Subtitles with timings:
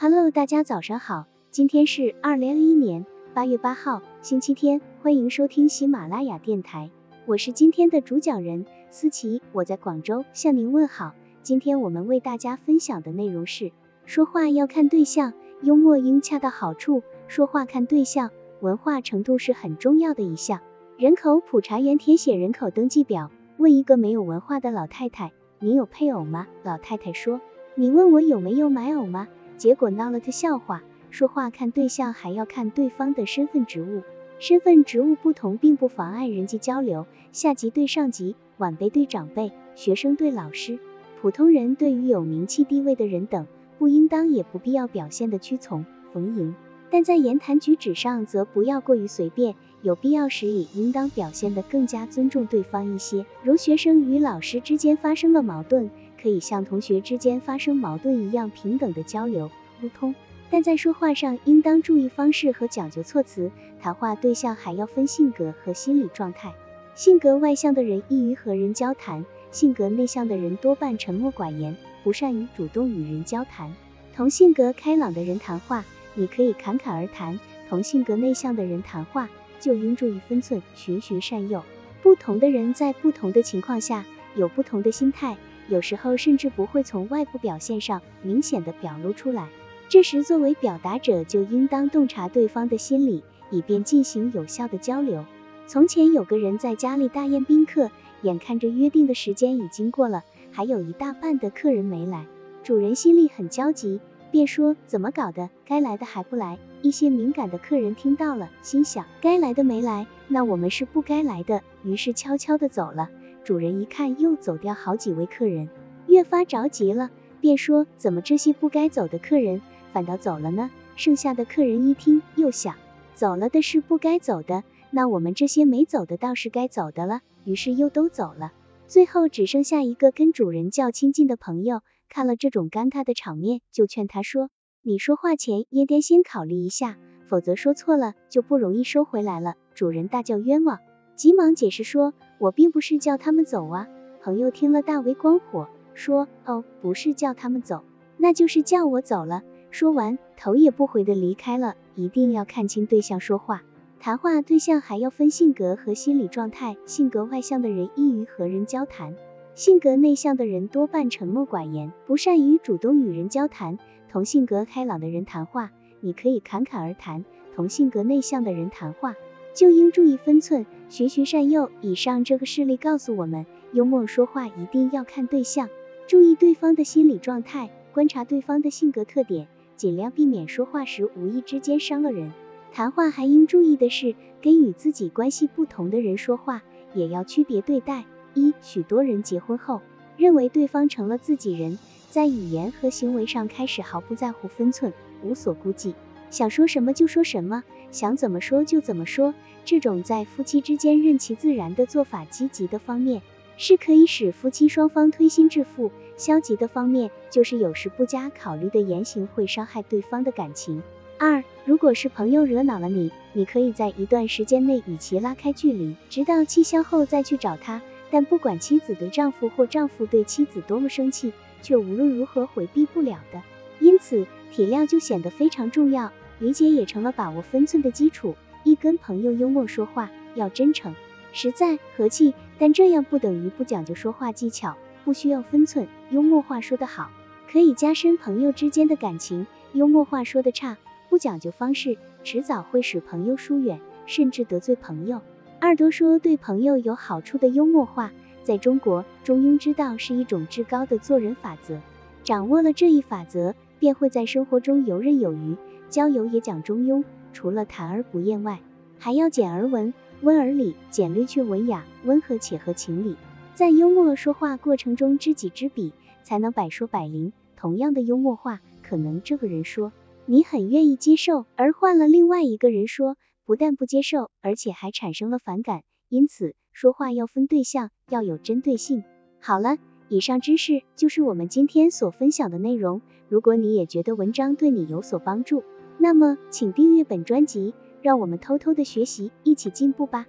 [0.00, 6.92] Hello，大家早上好，今天是二零二一年八月八号，星期天，欢迎收听喜马拉雅电台，
[7.26, 11.16] 我是今天的主讲人思琪，我在广州向您问好。
[11.42, 13.72] 今天我们为大家分享的内容是，
[14.06, 17.02] 说话要看对象，幽默应恰到好处。
[17.26, 18.30] 说话看对象，
[18.60, 20.60] 文化程度是很重要的一项。
[20.96, 26.46] 人口普查员填写人口登记表，问一个没有文化的老太太，你有配偶吗？
[26.62, 27.40] 老太太说，
[27.74, 29.26] 你问我有没有买偶吗？
[29.58, 30.82] 结果闹了个笑话。
[31.10, 34.02] 说话看对象，还要看对方的身份职务。
[34.38, 37.06] 身份职务不同，并不妨碍人际交流。
[37.32, 40.78] 下级对上级，晚辈对长辈，学生对老师，
[41.20, 43.46] 普通人对于有名气地位的人等，
[43.78, 46.54] 不应当也不必要表现的屈从逢迎。
[46.90, 53.26] 但在言谈举止上，则不要过于随便，有必要时也应当表现得更加尊重对方一些。
[53.42, 55.90] 如学生与老师之间发生了矛盾。
[56.20, 60.14] 可以像同学之间发生矛盾一样平等的交流沟通，
[60.50, 63.50] 但在说话上应当注意方式和讲究措辞。
[63.80, 66.52] 谈话对象还要分性格和心理状态。
[66.96, 73.72] 性格外向的人易于和人交谈，性格内向的人多半沉默寡言，不善于主动与人交谈。
[74.16, 77.38] 同性格开朗的人谈话，你可以侃侃而谈；
[77.68, 79.28] 同性格内向的人谈话，
[79.60, 81.62] 就应注意分寸，循循善诱。
[82.02, 85.36] 不同的人在不同的情况下有不同的心态。
[85.68, 89.48] 有时候甚至不会从外部表现上明显的表露出来，
[89.88, 95.24] 这时作为表达者就应当洞察对方的心理，以便进行有效的交流。
[95.66, 97.90] 从前有个人在家里大宴宾客，
[98.22, 102.26] 眼看着约定的时间已经过了，还有一大半的客人没来，
[102.64, 106.58] 主人心里很焦急，便说怎么搞的，该来的还不来？
[106.80, 113.10] 一些敏感的客人听到了，心想该来的没来，那我们是不该来的，于是悄悄的走了。
[113.48, 115.70] 主人一看又走掉好几位客人，
[116.06, 117.10] 越发着急了，
[117.40, 120.70] 便说：怎么这些不该走的客人反倒走了呢？
[120.96, 122.76] 剩下的客人一听，又想，
[123.14, 128.52] 走了的是不该走的，那我们这些没走的倒是该走的了，于是又都走了。
[128.86, 131.80] 最后只剩下一个跟主人较亲近的朋友，
[132.10, 134.50] 看了这种尴尬的场面，就劝他说：
[134.82, 136.98] 你说话前应该先考虑一下，
[137.30, 139.54] 否则说错了就不容易收回来了。
[139.74, 140.80] 主人大叫冤枉。
[141.16, 143.88] 急忙解释说：“我并不是叫他们走啊。”
[144.22, 147.84] 朋友听了大为光火，说：“哦，不是叫他们走，
[148.16, 151.74] 那就是叫我走了。”说完，头也不回的离开了。
[151.94, 153.62] 一定要看清对象说话，
[154.00, 156.76] 谈话对象还要分性格和心理状态。
[156.86, 159.14] 性格外向的人易于和人交谈，
[159.54, 163.78] 性格内向的人多半沉默寡言，不善于主动与人交谈。
[164.10, 169.14] 同性格开朗的人谈话，你可以侃侃而谈；同性格内向的人谈话。
[169.58, 171.72] 就应注意分寸，循循善诱。
[171.80, 175.68] 以上这个事例告诉我们，幽默说话一定要看对象，
[176.06, 182.30] 注意对方的心理状态，观察对方的性格特点，尽量避免说话时无意之间伤了人。
[182.70, 186.62] 谈话还应注意的是，跟与自己关系不同的人说话，
[186.94, 188.04] 也要区别对待。
[188.34, 189.80] 一，许多人结婚后，
[190.16, 191.80] 认为对方成了自己人，
[192.10, 194.92] 在语言和行为上开始毫不在乎分寸，
[195.24, 195.96] 无所顾忌，
[196.30, 197.64] 想说什么就说什么。
[197.90, 199.34] 想怎么说就怎么说，
[199.64, 203.22] 这种在夫妻之间任其自然的做法，积极的方面
[203.56, 210.82] 是可以使夫妻双方推心置腹；消极的方面就是有时不加考虑的言行会伤害对方的感情。
[211.18, 217.80] 二，如果是朋友惹恼了你，你可以在一段时间内与其拉开距离，直到气消后再去找他。
[218.10, 223.42] 但不管妻子对丈夫或丈夫对妻子多么生气，却无论如何回避不了的，
[223.80, 226.12] 因此体谅就显得非常重要。
[226.40, 228.36] 理解也成了把握分寸的基础。
[228.64, 230.94] 一跟朋友幽默说话，要真诚、
[231.32, 235.88] 实在、和气，但这样不等于不讲究说话技巧，不需要分寸。
[236.10, 237.10] 幽默话说得好，
[237.50, 240.76] 可以加深朋友之间的感情；幽默话说得差，
[241.08, 245.22] 不讲究方式，迟早会使朋友疏远，甚至得罪朋友。
[245.60, 248.12] 二多说对朋友有好处的幽默话，
[248.44, 251.80] 在中国，中庸之道是一种至高的做人法则。
[252.22, 255.56] 掌握了这一法则，便会在生活中游刃有余。
[255.88, 258.60] 交友也讲中庸，除了谈而不厌外，
[258.98, 263.16] 还要简而文，温而理，简略却文雅，温和且合情理。
[263.54, 265.92] 在幽默说话过程中，知己知彼，
[266.22, 267.32] 才能百说百灵。
[267.56, 269.92] 同样的幽默话，可能这个人说
[270.26, 275.82] 你很愿意接受，而换了另外一个人说，不但不接受，而且还产生了反感。
[276.08, 279.02] 因此，说话要分对象，要有针对性。
[279.40, 279.76] 好了，
[280.10, 283.02] 以上知识就是我们今天所分享的内容。
[283.28, 285.64] 如果你也觉得文章对你有所帮助，
[285.98, 290.26] 那么，请订阅本专辑，让我们偷偷的学习，一起进步吧。